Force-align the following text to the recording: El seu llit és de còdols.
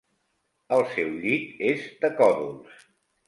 El 0.77 0.81
seu 0.93 1.11
llit 1.25 1.61
és 1.73 1.85
de 2.05 2.11
còdols. 2.21 2.81